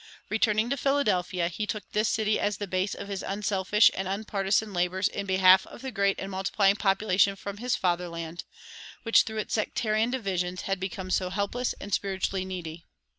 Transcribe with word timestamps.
Returning 0.29 0.67
to 0.71 0.77
Philadelphia, 0.77 1.47
he 1.47 1.67
took 1.67 1.87
this 1.91 2.09
city 2.09 2.39
as 2.39 2.57
the 2.57 2.65
base 2.65 2.95
of 2.95 3.07
his 3.07 3.21
unselfish 3.21 3.91
and 3.93 4.07
unpartisan 4.07 4.73
labors 4.75 5.07
in 5.07 5.27
behalf 5.27 5.67
of 5.67 5.83
the 5.83 5.91
great 5.91 6.19
and 6.19 6.31
multiplying 6.31 6.75
population 6.75 7.35
from 7.35 7.57
his 7.57 7.75
fatherland, 7.75 8.43
which 9.03 9.21
through 9.25 9.37
its 9.37 9.53
sectarian 9.53 10.09
divisions 10.09 10.63
had 10.63 10.79
become 10.79 11.11
so 11.11 11.29
helpless 11.29 11.73
and 11.79 11.93
spiritually 11.93 12.45
needy. 12.45 12.87